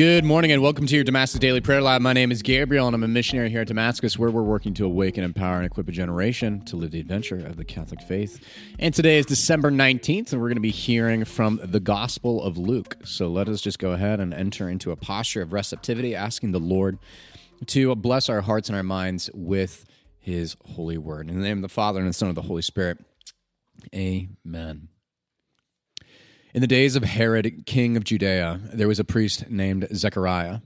Good 0.00 0.24
morning 0.24 0.50
and 0.50 0.62
welcome 0.62 0.86
to 0.86 0.94
your 0.94 1.04
Damascus 1.04 1.38
Daily 1.40 1.60
Prayer 1.60 1.82
Lab. 1.82 2.00
My 2.00 2.14
name 2.14 2.32
is 2.32 2.40
Gabriel 2.40 2.86
and 2.86 2.94
I'm 2.94 3.04
a 3.04 3.06
missionary 3.06 3.50
here 3.50 3.60
at 3.60 3.66
Damascus 3.66 4.18
where 4.18 4.30
we're 4.30 4.40
working 4.40 4.72
to 4.72 4.86
awaken, 4.86 5.22
empower, 5.22 5.58
and 5.58 5.66
equip 5.66 5.90
a 5.90 5.92
generation 5.92 6.64
to 6.64 6.76
live 6.76 6.92
the 6.92 7.00
adventure 7.00 7.36
of 7.36 7.58
the 7.58 7.66
Catholic 7.66 8.00
faith. 8.00 8.42
And 8.78 8.94
today 8.94 9.18
is 9.18 9.26
December 9.26 9.70
19th 9.70 10.32
and 10.32 10.40
we're 10.40 10.48
going 10.48 10.56
to 10.56 10.62
be 10.62 10.70
hearing 10.70 11.26
from 11.26 11.60
the 11.62 11.80
Gospel 11.80 12.42
of 12.42 12.56
Luke. 12.56 12.96
So 13.04 13.28
let 13.28 13.46
us 13.46 13.60
just 13.60 13.78
go 13.78 13.92
ahead 13.92 14.20
and 14.20 14.32
enter 14.32 14.70
into 14.70 14.90
a 14.90 14.96
posture 14.96 15.42
of 15.42 15.52
receptivity, 15.52 16.16
asking 16.16 16.52
the 16.52 16.60
Lord 16.60 16.98
to 17.66 17.94
bless 17.94 18.30
our 18.30 18.40
hearts 18.40 18.70
and 18.70 18.76
our 18.76 18.82
minds 18.82 19.28
with 19.34 19.84
his 20.18 20.56
holy 20.64 20.96
word. 20.96 21.28
In 21.28 21.36
the 21.36 21.46
name 21.46 21.58
of 21.58 21.62
the 21.62 21.68
Father 21.68 22.00
and 22.00 22.08
the 22.08 22.14
Son 22.14 22.30
of 22.30 22.34
the 22.34 22.40
Holy 22.40 22.62
Spirit. 22.62 23.04
Amen. 23.94 24.88
In 26.52 26.60
the 26.60 26.66
days 26.66 26.96
of 26.96 27.04
Herod, 27.04 27.64
king 27.64 27.96
of 27.96 28.02
Judea, 28.02 28.60
there 28.72 28.88
was 28.88 28.98
a 28.98 29.04
priest 29.04 29.48
named 29.48 29.86
Zechariah 29.94 30.58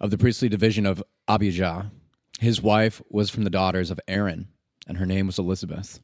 of 0.00 0.10
the 0.10 0.16
priestly 0.16 0.48
division 0.48 0.86
of 0.86 1.02
Abijah. 1.28 1.90
His 2.38 2.62
wife 2.62 3.02
was 3.10 3.28
from 3.28 3.44
the 3.44 3.50
daughters 3.50 3.90
of 3.90 4.00
Aaron, 4.08 4.48
and 4.86 4.96
her 4.96 5.04
name 5.04 5.26
was 5.26 5.38
Elizabeth. 5.38 6.00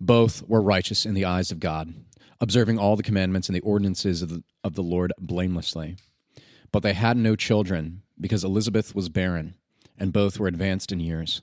Both 0.00 0.48
were 0.48 0.62
righteous 0.62 1.04
in 1.04 1.14
the 1.14 1.24
eyes 1.24 1.50
of 1.50 1.58
God, 1.58 1.92
observing 2.40 2.78
all 2.78 2.94
the 2.94 3.02
commandments 3.02 3.48
and 3.48 3.56
the 3.56 3.60
ordinances 3.62 4.22
of 4.22 4.28
the, 4.28 4.44
of 4.62 4.74
the 4.74 4.84
Lord 4.84 5.12
blamelessly. 5.18 5.96
But 6.70 6.84
they 6.84 6.92
had 6.92 7.16
no 7.16 7.34
children, 7.34 8.02
because 8.20 8.44
Elizabeth 8.44 8.94
was 8.94 9.08
barren, 9.08 9.54
and 9.98 10.12
both 10.12 10.38
were 10.38 10.46
advanced 10.46 10.92
in 10.92 11.00
years. 11.00 11.42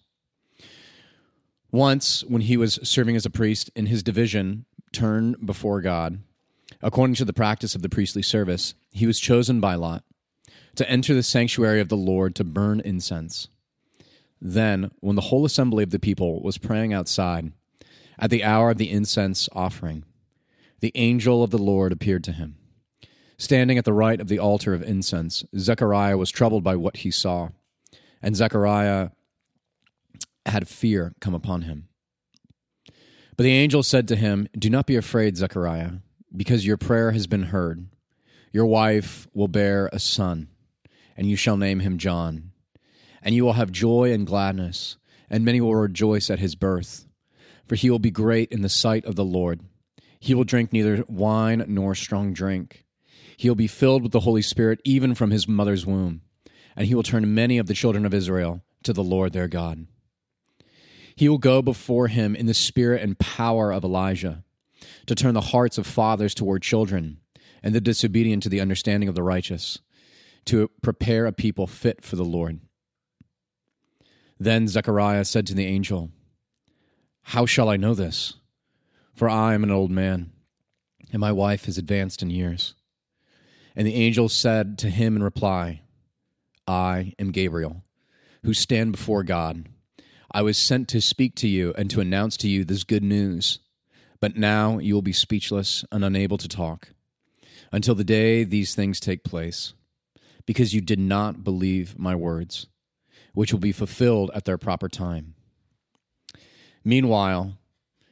Once, 1.74 2.24
when 2.24 2.44
he 2.44 2.56
was 2.56 2.80
serving 2.84 3.18
as 3.18 3.26
a 3.26 3.30
priest 3.30 3.70
in 3.76 3.88
his 3.88 4.02
division, 4.02 4.66
turned 4.94 5.46
before 5.46 5.82
God, 5.82 6.20
According 6.82 7.16
to 7.16 7.26
the 7.26 7.34
practice 7.34 7.76
of 7.76 7.82
the 7.82 7.90
priestly 7.90 8.22
service, 8.22 8.74
he 8.92 9.06
was 9.06 9.20
chosen 9.20 9.60
by 9.60 9.76
Lot 9.76 10.04
to 10.76 10.90
enter 10.90 11.14
the 11.14 11.24
sanctuary 11.24 11.80
of 11.80 11.90
the 11.90 11.98
Lord 11.98 12.36
to 12.36 12.44
burn 12.44 12.80
incense. 12.82 13.48
Then, 14.42 14.92
when 15.00 15.16
the 15.16 15.24
whole 15.24 15.46
assembly 15.46 15.84
of 15.84 15.92
the 15.92 16.00
people 16.00 16.42
was 16.42 16.58
praying 16.58 16.94
outside, 16.94 17.54
at 18.20 18.30
the 18.30 18.44
hour 18.44 18.70
of 18.70 18.78
the 18.78 18.92
incense 18.92 19.50
offering, 19.54 20.04
the 20.82 20.92
angel 20.96 21.44
of 21.44 21.52
the 21.52 21.58
Lord 21.58 21.92
appeared 21.92 22.24
to 22.26 22.32
him. 22.32 22.58
Standing 23.38 23.78
at 23.78 23.86
the 23.86 23.94
right 23.94 24.20
of 24.22 24.28
the 24.28 24.40
altar 24.40 24.74
of 24.74 24.84
incense, 24.84 25.44
Zechariah 25.58 26.18
was 26.18 26.30
troubled 26.30 26.64
by 26.64 26.76
what 26.76 26.98
he 26.98 27.12
saw, 27.12 27.50
and 28.22 28.36
Zechariah 28.36 29.10
had 30.46 30.68
fear 30.68 31.14
come 31.20 31.34
upon 31.34 31.64
him. 31.64 31.88
But 33.38 33.44
the 33.44 33.52
angel 33.52 33.84
said 33.84 34.08
to 34.10 34.16
him, 34.16 34.48
Do 34.58 34.70
not 34.70 34.86
be 34.86 34.96
afraid, 34.96 35.38
Zechariah 35.38 35.94
because 36.38 36.66
your 36.66 36.78
prayer 36.78 37.12
has 37.12 37.28
been 37.28 37.44
heard. 37.44 37.88
Your 38.52 38.66
wife 38.66 39.28
will 39.34 39.48
bear 39.48 39.90
a 39.92 40.00
son, 40.00 40.48
and 41.18 41.30
you 41.30 41.36
shall 41.36 41.58
name 41.58 41.82
him 41.82 41.98
John. 41.98 42.52
And 43.22 43.36
you 43.36 43.44
will 43.44 43.54
have 43.54 43.72
joy 43.72 44.14
and 44.14 44.26
gladness, 44.26 44.98
and 45.30 45.44
many 45.44 45.60
will 45.60 45.76
rejoice 45.76 46.30
at 46.30 46.40
his 46.40 46.56
birth. 46.56 47.06
For 47.68 47.76
he 47.76 47.90
will 47.90 48.00
be 48.00 48.12
great 48.12 48.52
in 48.52 48.62
the 48.62 48.70
sight 48.70 49.04
of 49.06 49.16
the 49.16 49.26
Lord. 49.26 49.60
He 50.20 50.34
will 50.34 50.44
drink 50.44 50.72
neither 50.72 51.04
wine 51.10 51.66
nor 51.68 51.96
strong 51.96 52.32
drink. 52.32 52.86
He 53.36 53.50
will 53.50 53.56
be 53.56 53.68
filled 53.68 54.04
with 54.04 54.14
the 54.14 54.22
Holy 54.22 54.42
Spirit 54.42 54.80
even 54.86 55.16
from 55.16 55.32
his 55.32 55.48
mother's 55.48 55.86
womb, 55.86 56.22
and 56.78 56.88
he 56.88 56.96
will 56.96 57.04
turn 57.04 57.36
many 57.36 57.58
of 57.58 57.68
the 57.68 57.74
children 57.74 58.06
of 58.06 58.14
Israel 58.14 58.62
to 58.84 58.94
the 58.94 59.04
Lord 59.04 59.34
their 59.34 59.50
God. 59.50 59.86
He 61.18 61.28
will 61.28 61.40
go 61.40 61.62
before 61.62 62.08
him 62.08 62.36
in 62.38 62.46
the 62.46 62.54
spirit 62.54 63.02
and 63.02 63.20
power 63.20 63.74
of 63.74 63.84
Elijah 63.84 64.45
to 65.06 65.16
turn 65.16 65.34
the 65.34 65.42
hearts 65.42 65.78
of 65.78 65.88
fathers 65.88 66.34
toward 66.34 66.62
children, 66.62 67.18
and 67.64 67.74
the 67.74 67.82
disobedient 67.82 68.44
to 68.44 68.50
the 68.50 68.62
understanding 68.62 69.10
of 69.10 69.16
the 69.16 69.24
righteous, 69.24 69.80
to 70.46 70.70
prepare 70.82 71.26
a 71.26 71.32
people 71.32 71.68
fit 71.68 72.04
for 72.04 72.16
the 72.16 72.24
Lord. 72.26 72.60
Then 74.40 74.68
Zechariah 74.68 75.26
said 75.26 75.48
to 75.48 75.54
the 75.54 75.66
angel, 75.66 76.12
How 77.24 77.46
shall 77.46 77.70
I 77.70 77.78
know 77.78 77.94
this? 77.94 78.34
For 79.14 79.30
I 79.30 79.54
am 79.54 79.64
an 79.64 79.72
old 79.72 79.92
man, 79.92 80.32
and 81.12 81.20
my 81.20 81.32
wife 81.32 81.68
is 81.68 81.78
advanced 81.78 82.22
in 82.22 82.30
years. 82.30 82.76
And 83.76 83.88
the 83.88 83.96
angel 83.96 84.30
said 84.30 84.78
to 84.80 84.90
him 84.90 85.16
in 85.16 85.24
reply, 85.24 85.82
I 86.68 87.14
am 87.20 87.32
Gabriel, 87.32 87.84
who 88.44 88.54
stand 88.54 88.92
before 88.92 89.24
God. 89.24 89.68
I 90.32 90.42
was 90.42 90.58
sent 90.58 90.90
to 90.90 91.02
speak 91.02 91.36
to 91.36 91.48
you 91.48 91.74
and 91.78 91.90
to 91.92 92.02
announce 92.02 92.36
to 92.38 92.50
you 92.50 92.66
this 92.66 92.84
good 92.84 93.04
news. 93.04 93.60
But 94.20 94.38
now 94.38 94.80
you 94.80 94.94
will 94.94 95.02
be 95.02 95.14
speechless 95.14 95.86
and 95.92 96.04
unable 96.04 96.38
to 96.38 96.48
talk 96.48 96.90
until 97.72 97.96
the 97.96 98.04
day 98.04 98.44
these 98.44 98.74
things 98.76 99.00
take 99.00 99.24
place, 99.24 99.74
because 100.46 100.74
you 100.74 100.82
did 100.82 101.00
not 101.00 101.44
believe 101.44 102.00
my 102.00 102.16
words, 102.16 102.68
which 103.34 103.52
will 103.52 103.60
be 103.60 103.72
fulfilled 103.72 104.32
at 104.34 104.46
their 104.46 104.58
proper 104.58 104.88
time. 104.88 105.36
Meanwhile, 106.84 107.58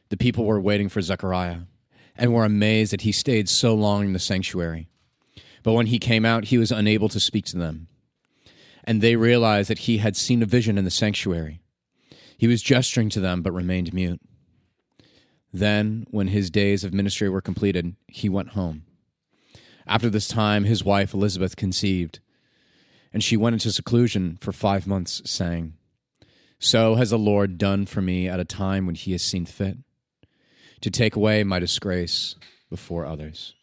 the 0.10 0.18
people 0.18 0.46
were 0.46 0.60
waiting 0.60 0.90
for 0.90 1.02
Zechariah 1.02 1.60
and 2.16 2.34
were 2.34 2.46
amazed 2.46 2.92
that 2.92 3.02
he 3.02 3.12
stayed 3.12 3.48
so 3.48 3.74
long 3.74 4.06
in 4.06 4.14
the 4.14 4.20
sanctuary. 4.20 4.90
But 5.64 5.74
when 5.74 5.88
he 5.88 6.00
came 6.00 6.26
out, 6.26 6.46
he 6.46 6.58
was 6.58 6.72
unable 6.72 7.10
to 7.10 7.20
speak 7.20 7.46
to 7.46 7.58
them. 7.58 7.88
And 8.84 9.02
they 9.02 9.16
realized 9.16 9.70
that 9.70 9.80
he 9.80 10.00
had 10.00 10.18
seen 10.18 10.44
a 10.44 10.48
vision 10.48 10.78
in 10.78 10.84
the 10.84 10.92
sanctuary. 10.92 11.62
He 12.38 12.48
was 12.48 12.62
gesturing 12.62 13.10
to 13.12 13.22
them, 13.22 13.42
but 13.42 13.54
remained 13.54 13.94
mute. 13.94 14.20
Then, 15.54 16.08
when 16.10 16.30
his 16.30 16.50
days 16.50 16.84
of 16.84 16.94
ministry 16.94 17.30
were 17.30 17.42
completed, 17.42 17.96
he 18.08 18.28
went 18.28 18.50
home. 18.50 18.86
After 19.86 20.10
this 20.10 20.28
time, 20.28 20.64
his 20.64 20.84
wife 20.84 21.14
Elizabeth 21.14 21.56
conceived, 21.56 22.20
and 23.14 23.24
she 23.24 23.38
went 23.38 23.54
into 23.54 23.72
seclusion 23.72 24.40
for 24.42 24.52
five 24.52 24.88
months, 24.88 25.22
saying, 25.26 25.74
So 26.58 26.96
has 26.96 27.12
the 27.12 27.20
Lord 27.20 27.60
done 27.60 27.86
for 27.86 28.02
me 28.02 28.28
at 28.28 28.40
a 28.40 28.46
time 28.46 28.88
when 28.88 28.96
he 28.96 29.12
has 29.12 29.22
seen 29.22 29.46
fit, 29.46 29.78
to 30.82 30.90
take 30.90 31.16
away 31.16 31.44
my 31.44 31.60
disgrace 31.60 32.36
before 32.72 33.06
others. 33.06 33.54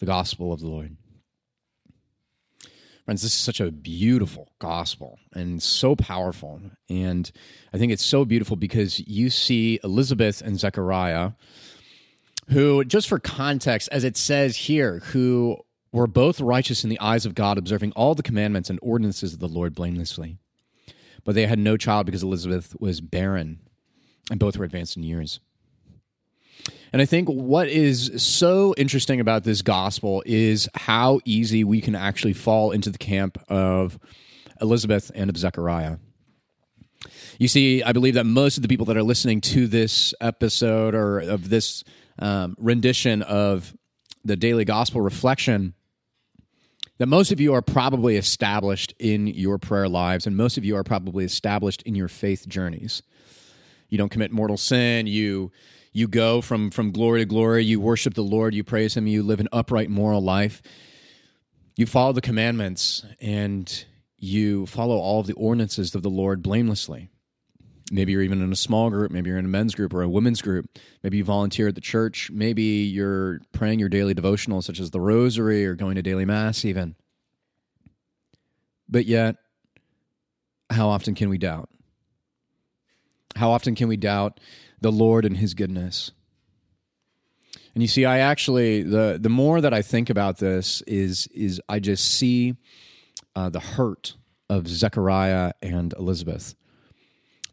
The 0.00 0.06
Gospel 0.06 0.52
of 0.52 0.60
the 0.60 0.66
Lord. 0.66 0.96
Friends, 3.04 3.20
this 3.20 3.34
is 3.34 3.38
such 3.38 3.60
a 3.60 3.70
beautiful 3.70 4.50
gospel 4.58 5.18
and 5.34 5.62
so 5.62 5.94
powerful. 5.94 6.60
And 6.88 7.30
I 7.72 7.76
think 7.76 7.92
it's 7.92 8.04
so 8.04 8.24
beautiful 8.24 8.56
because 8.56 8.98
you 9.06 9.28
see 9.28 9.78
Elizabeth 9.84 10.40
and 10.40 10.58
Zechariah, 10.58 11.32
who, 12.48 12.82
just 12.84 13.08
for 13.08 13.18
context, 13.18 13.90
as 13.92 14.04
it 14.04 14.16
says 14.16 14.56
here, 14.56 15.00
who 15.00 15.58
were 15.92 16.06
both 16.06 16.40
righteous 16.40 16.82
in 16.82 16.88
the 16.88 17.00
eyes 17.00 17.26
of 17.26 17.34
God, 17.34 17.58
observing 17.58 17.92
all 17.92 18.14
the 18.14 18.22
commandments 18.22 18.70
and 18.70 18.78
ordinances 18.82 19.34
of 19.34 19.38
the 19.38 19.48
Lord 19.48 19.74
blamelessly. 19.74 20.38
But 21.24 21.34
they 21.34 21.46
had 21.46 21.58
no 21.58 21.76
child 21.76 22.06
because 22.06 22.22
Elizabeth 22.22 22.74
was 22.80 23.02
barren, 23.02 23.60
and 24.30 24.40
both 24.40 24.56
were 24.56 24.64
advanced 24.64 24.96
in 24.96 25.02
years. 25.02 25.40
And 26.94 27.02
I 27.02 27.06
think 27.06 27.28
what 27.28 27.66
is 27.66 28.22
so 28.22 28.72
interesting 28.76 29.18
about 29.18 29.42
this 29.42 29.62
gospel 29.62 30.22
is 30.24 30.68
how 30.76 31.18
easy 31.24 31.64
we 31.64 31.80
can 31.80 31.96
actually 31.96 32.34
fall 32.34 32.70
into 32.70 32.88
the 32.88 32.98
camp 32.98 33.36
of 33.48 33.98
Elizabeth 34.60 35.10
and 35.12 35.28
of 35.28 35.36
Zechariah. 35.36 35.96
You 37.40 37.48
see, 37.48 37.82
I 37.82 37.90
believe 37.90 38.14
that 38.14 38.26
most 38.26 38.58
of 38.58 38.62
the 38.62 38.68
people 38.68 38.86
that 38.86 38.96
are 38.96 39.02
listening 39.02 39.40
to 39.40 39.66
this 39.66 40.14
episode 40.20 40.94
or 40.94 41.18
of 41.18 41.48
this 41.48 41.82
um, 42.20 42.54
rendition 42.60 43.22
of 43.22 43.74
the 44.24 44.36
daily 44.36 44.64
gospel 44.64 45.00
reflection, 45.00 45.74
that 46.98 47.06
most 47.06 47.32
of 47.32 47.40
you 47.40 47.54
are 47.54 47.62
probably 47.62 48.16
established 48.16 48.94
in 49.00 49.26
your 49.26 49.58
prayer 49.58 49.88
lives, 49.88 50.28
and 50.28 50.36
most 50.36 50.58
of 50.58 50.64
you 50.64 50.76
are 50.76 50.84
probably 50.84 51.24
established 51.24 51.82
in 51.82 51.96
your 51.96 52.06
faith 52.06 52.46
journeys. 52.46 53.02
You 53.88 53.98
don't 53.98 54.10
commit 54.10 54.30
mortal 54.30 54.56
sin. 54.56 55.08
You 55.08 55.50
you 55.94 56.08
go 56.08 56.40
from 56.42 56.70
from 56.70 56.90
glory 56.90 57.20
to 57.20 57.24
glory. 57.24 57.64
You 57.64 57.80
worship 57.80 58.14
the 58.14 58.22
lord. 58.22 58.52
You 58.52 58.64
praise 58.64 58.96
him. 58.96 59.06
You 59.06 59.22
live 59.22 59.40
an 59.40 59.48
upright 59.52 59.88
moral 59.88 60.20
life. 60.20 60.60
You 61.76 61.86
follow 61.86 62.12
the 62.12 62.20
commandments 62.20 63.04
and 63.20 63.84
you 64.18 64.66
follow 64.66 64.96
all 64.96 65.20
of 65.20 65.26
the 65.26 65.34
ordinances 65.34 65.94
of 65.94 66.02
the 66.02 66.10
lord 66.10 66.42
blamelessly. 66.42 67.08
Maybe 67.92 68.12
you're 68.12 68.22
even 68.22 68.42
in 68.42 68.50
a 68.50 68.56
small 68.56 68.90
group. 68.90 69.12
Maybe 69.12 69.30
you're 69.30 69.38
in 69.38 69.44
a 69.44 69.48
men's 69.48 69.74
group 69.74 69.94
or 69.94 70.02
a 70.02 70.08
women's 70.08 70.42
group. 70.42 70.66
Maybe 71.02 71.18
you 71.18 71.24
volunteer 71.24 71.68
at 71.68 71.74
the 71.74 71.80
church. 71.80 72.30
Maybe 72.30 72.62
you're 72.62 73.40
praying 73.52 73.78
your 73.78 73.88
daily 73.88 74.14
devotional 74.14 74.62
such 74.62 74.80
as 74.80 74.90
the 74.90 75.00
rosary 75.00 75.64
or 75.64 75.74
going 75.74 75.94
to 75.94 76.02
daily 76.02 76.24
mass 76.24 76.64
even. 76.64 76.96
But 78.88 79.06
yet 79.06 79.36
how 80.70 80.88
often 80.88 81.14
can 81.14 81.28
we 81.28 81.38
doubt? 81.38 81.68
How 83.36 83.50
often 83.50 83.74
can 83.74 83.86
we 83.86 83.96
doubt 83.96 84.40
the 84.84 84.92
Lord 84.92 85.24
and 85.24 85.38
his 85.38 85.54
goodness. 85.54 86.12
And 87.72 87.82
you 87.82 87.88
see, 87.88 88.04
I 88.04 88.18
actually 88.18 88.82
the 88.82 89.18
the 89.20 89.28
more 89.30 89.60
that 89.60 89.74
I 89.74 89.82
think 89.82 90.10
about 90.10 90.38
this 90.38 90.82
is 90.82 91.26
is 91.28 91.60
I 91.68 91.80
just 91.80 92.04
see 92.04 92.54
uh, 93.34 93.48
the 93.48 93.60
hurt 93.60 94.16
of 94.48 94.68
Zechariah 94.68 95.54
and 95.62 95.92
Elizabeth. 95.98 96.54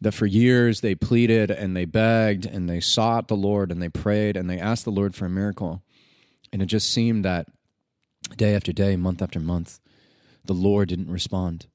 That 0.00 0.12
for 0.12 0.26
years 0.26 0.80
they 0.80 0.94
pleaded 0.94 1.50
and 1.50 1.74
they 1.74 1.86
begged 1.86 2.44
and 2.44 2.68
they 2.68 2.80
sought 2.80 3.28
the 3.28 3.36
Lord 3.36 3.72
and 3.72 3.80
they 3.80 3.88
prayed 3.88 4.36
and 4.36 4.50
they 4.50 4.58
asked 4.58 4.84
the 4.84 4.92
Lord 4.92 5.14
for 5.14 5.26
a 5.26 5.30
miracle, 5.30 5.82
and 6.52 6.60
it 6.60 6.66
just 6.66 6.92
seemed 6.92 7.24
that 7.24 7.48
Day 8.36 8.54
after 8.54 8.72
day, 8.72 8.96
month 8.96 9.20
after 9.20 9.40
month, 9.40 9.80
the 10.44 10.54
Lord 10.54 10.88
didn't 10.88 11.10
respond. 11.10 11.66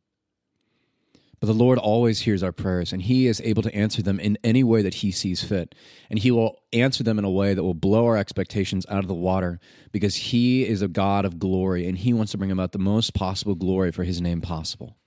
But 1.40 1.48
the 1.48 1.54
Lord 1.54 1.78
always 1.78 2.22
hears 2.22 2.42
our 2.42 2.52
prayers, 2.52 2.92
and 2.92 3.02
He 3.02 3.28
is 3.28 3.42
able 3.42 3.62
to 3.62 3.76
answer 3.76 4.02
them 4.02 4.20
in 4.20 4.38
any 4.44 4.64
way 4.64 4.82
that 4.82 4.96
He 4.96 5.12
sees 5.12 5.44
fit. 5.44 5.76
And 6.10 6.18
He 6.18 6.32
will 6.32 6.60
answer 6.74 7.04
them 7.04 7.20
in 7.20 7.26
a 7.26 7.30
way 7.30 7.54
that 7.54 7.64
will 7.64 7.76
blow 7.76 8.06
our 8.06 8.18
expectations 8.18 8.86
out 8.90 9.00
of 9.00 9.08
the 9.08 9.14
water 9.14 9.60
because 9.92 10.16
He 10.16 10.66
is 10.66 10.82
a 10.82 10.88
God 10.88 11.26
of 11.26 11.38
glory, 11.38 11.88
and 11.88 11.98
He 11.98 12.12
wants 12.12 12.32
to 12.32 12.38
bring 12.38 12.52
about 12.52 12.72
the 12.72 12.80
most 12.80 13.14
possible 13.14 13.54
glory 13.54 13.92
for 13.92 14.04
His 14.04 14.20
name 14.20 14.42
possible. 14.42 14.98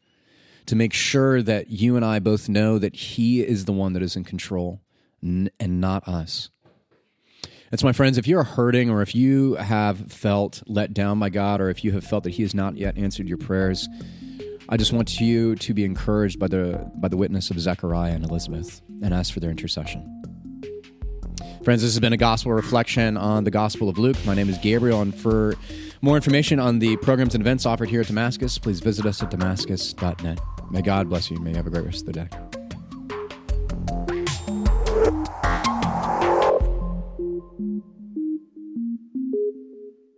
To 0.67 0.77
make 0.77 0.93
sure 0.93 1.43
that 1.43 1.71
you 1.71 1.97
and 1.97 2.05
I 2.05 2.21
both 2.21 2.49
know 2.49 2.79
that 2.79 2.95
He 2.95 3.43
is 3.43 3.65
the 3.65 3.73
one 3.73 3.93
that 3.95 4.03
is 4.03 4.15
in 4.15 4.23
control 4.23 4.81
and 5.21 5.51
not 5.61 6.07
us. 6.07 6.51
And 7.71 7.79
so, 7.79 7.87
my 7.87 7.93
friends, 7.93 8.19
if 8.19 8.27
you're 8.27 8.43
hurting 8.43 8.91
or 8.91 9.01
if 9.01 9.15
you 9.15 9.55
have 9.55 10.13
felt 10.13 10.63
let 10.67 10.93
down 10.93 11.21
by 11.21 11.29
God 11.29 11.61
or 11.61 11.71
if 11.71 11.85
you 11.85 11.93
have 11.93 12.05
felt 12.05 12.25
that 12.25 12.31
He 12.31 12.43
has 12.43 12.55
not 12.55 12.77
yet 12.77 12.99
answered 12.99 13.29
your 13.29 13.39
prayers, 13.39 13.89
I 14.73 14.77
just 14.77 14.93
want 14.93 15.21
you 15.21 15.57
to 15.57 15.75
be 15.75 15.85
encouraged 15.85 16.39
by 16.39 16.47
the 16.47 16.89
by 16.95 17.09
the 17.09 17.17
witness 17.17 17.51
of 17.51 17.59
Zechariah 17.59 18.13
and 18.13 18.25
Elizabeth 18.25 18.81
and 19.03 19.13
ask 19.13 19.35
for 19.35 19.41
their 19.41 19.51
intercession. 19.51 20.07
Friends, 21.65 21.83
this 21.83 21.93
has 21.93 22.01
been 22.01 22.13
a 22.13 22.17
gospel 22.17 22.53
reflection 22.53 23.17
on 23.17 23.45
the 23.45 23.51
Gospel 23.51 23.89
of 23.89 23.99
Luke. 23.99 24.17
My 24.25 24.35
name 24.35 24.49
is 24.49 24.57
Gabriel, 24.59 25.03
and 25.03 25.15
for 25.15 25.57
more 26.03 26.15
information 26.15 26.61
on 26.61 26.79
the 26.79 26.97
programs 26.99 27.35
and 27.35 27.43
events 27.43 27.67
offered 27.67 27.91
here 27.91 28.01
at 28.01 28.07
Damascus, 28.07 28.59
please 28.59 28.81
visit 28.81 29.05
us 29.05 29.23
at 29.23 29.31
damascus.net. 29.31 30.41
May 30.71 30.83
God 30.83 31.09
bless 31.09 31.31
you. 31.31 31.39
May 31.41 31.51
you 31.51 31.57
have 31.57 31.67
a 31.67 31.71
great 31.71 31.85
rest 31.85 32.07
of 32.07 32.07
the 32.07 32.13
day. 32.13 32.50